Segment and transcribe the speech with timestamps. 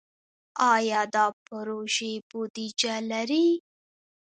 [0.73, 3.47] آیا دا پروژې بودیجه لري؟